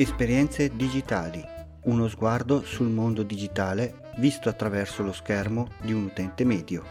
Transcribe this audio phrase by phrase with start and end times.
[0.00, 1.44] Esperienze digitali.
[1.86, 6.84] Uno sguardo sul mondo digitale visto attraverso lo schermo di un utente medio.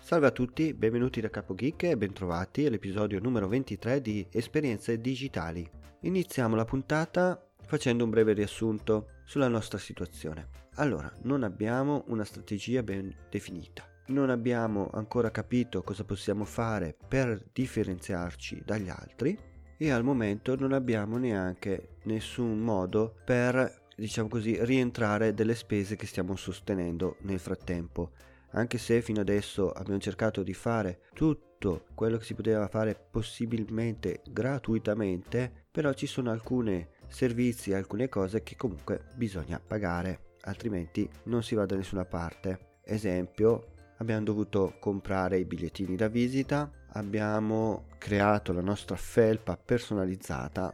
[0.00, 5.70] Salve a tutti, benvenuti da Capo Geek e bentrovati all'episodio numero 23 di Esperienze digitali.
[6.00, 10.48] Iniziamo la puntata facendo un breve riassunto sulla nostra situazione.
[10.76, 13.88] Allora, non abbiamo una strategia ben definita.
[14.06, 19.38] Non abbiamo ancora capito cosa possiamo fare per differenziarci dagli altri
[19.76, 26.06] e al momento non abbiamo neanche nessun modo per, diciamo così, rientrare delle spese che
[26.06, 28.12] stiamo sostenendo nel frattempo.
[28.50, 34.22] Anche se fino adesso abbiamo cercato di fare tutto quello che si poteva fare possibilmente
[34.28, 41.54] gratuitamente, però ci sono alcuni servizi, alcune cose che comunque bisogna pagare altrimenti non si
[41.54, 42.78] va da nessuna parte.
[42.82, 50.72] Esempio, abbiamo dovuto comprare i bigliettini da visita, abbiamo creato la nostra felpa personalizzata.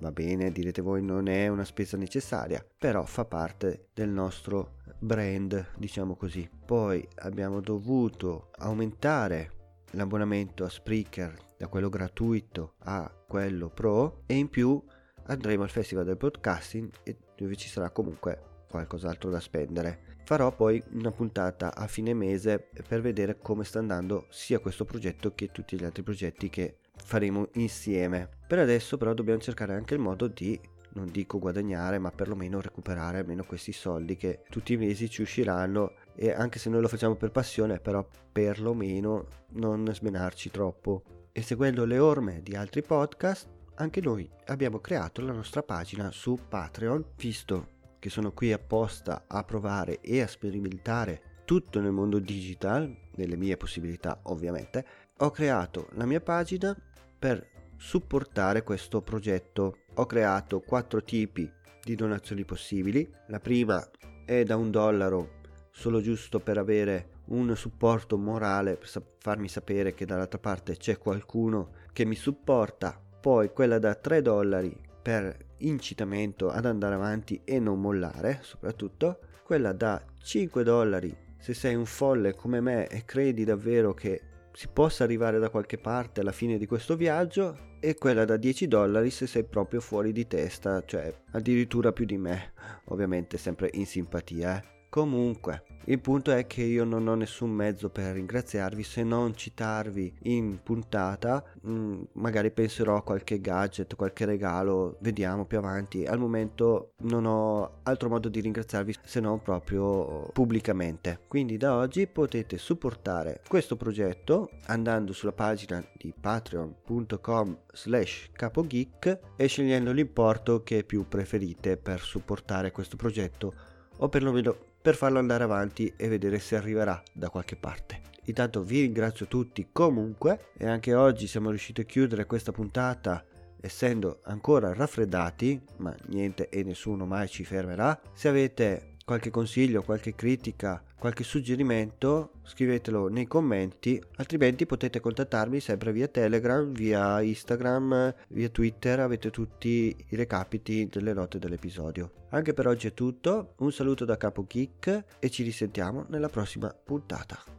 [0.00, 5.70] Va bene, direte voi, non è una spesa necessaria, però fa parte del nostro brand,
[5.76, 6.48] diciamo così.
[6.64, 9.52] Poi abbiamo dovuto aumentare
[9.92, 14.80] l'abbonamento a Spreaker da quello gratuito a quello pro e in più
[15.28, 16.90] andremo al Festival del Podcasting
[17.36, 20.16] dove ci sarà comunque qualcos'altro da spendere.
[20.24, 25.34] Farò poi una puntata a fine mese per vedere come sta andando sia questo progetto
[25.34, 28.28] che tutti gli altri progetti che faremo insieme.
[28.46, 33.18] Per adesso però dobbiamo cercare anche il modo di non dico guadagnare, ma perlomeno recuperare
[33.18, 37.14] almeno questi soldi che tutti i mesi ci usciranno e anche se noi lo facciamo
[37.14, 41.28] per passione, però perlomeno non smenarci troppo.
[41.30, 46.38] E seguendo le orme di altri podcast, anche noi abbiamo creato la nostra pagina su
[46.48, 52.94] Patreon, visto che sono qui apposta a provare e a sperimentare tutto nel mondo digital,
[53.14, 54.84] nelle mie possibilità ovviamente,
[55.18, 56.76] ho creato la mia pagina
[57.18, 59.78] per supportare questo progetto.
[59.94, 61.50] Ho creato quattro tipi
[61.82, 63.08] di donazioni possibili.
[63.28, 63.88] La prima
[64.24, 65.36] è da un dollaro,
[65.70, 71.70] solo giusto per avere un supporto morale, per farmi sapere che dall'altra parte c'è qualcuno
[71.92, 73.00] che mi supporta.
[73.28, 79.74] Poi quella da 3 dollari per incitamento ad andare avanti e non mollare, soprattutto quella
[79.74, 84.22] da 5 dollari se sei un folle come me e credi davvero che
[84.54, 88.66] si possa arrivare da qualche parte alla fine di questo viaggio e quella da 10
[88.66, 92.54] dollari se sei proprio fuori di testa, cioè addirittura più di me,
[92.86, 94.56] ovviamente sempre in simpatia.
[94.56, 94.77] Eh.
[94.90, 100.14] Comunque, il punto è che io non ho nessun mezzo per ringraziarvi se non citarvi
[100.24, 101.42] in puntata.
[101.66, 106.04] Mm, magari penserò a qualche gadget, qualche regalo, vediamo più avanti.
[106.04, 111.20] Al momento non ho altro modo di ringraziarvi se non proprio pubblicamente.
[111.28, 119.46] Quindi da oggi potete supportare questo progetto andando sulla pagina di patreon.com slash capogeek e
[119.46, 123.54] scegliendo l'importo che più preferite per supportare questo progetto
[123.98, 128.00] o perlomeno per farlo andare avanti e vedere se arriverà da qualche parte.
[128.24, 133.24] Intanto vi ringrazio tutti comunque e anche oggi siamo riusciti a chiudere questa puntata
[133.60, 137.98] essendo ancora raffreddati, ma niente e nessuno mai ci fermerà.
[138.12, 145.92] Se avete qualche consiglio, qualche critica, qualche suggerimento, scrivetelo nei commenti, altrimenti potete contattarmi sempre
[145.92, 152.26] via Telegram, via Instagram, via Twitter, avete tutti i recapiti delle note dell'episodio.
[152.28, 156.68] Anche per oggi è tutto, un saluto da Capo Geek e ci risentiamo nella prossima
[156.68, 157.57] puntata.